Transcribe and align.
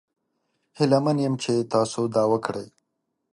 هیله 0.77 0.99
من 1.05 1.17
یم 1.25 1.33
چې 1.43 1.53
تاسو 1.73 2.01
دا 2.15 2.23
وکړي. 2.31 2.67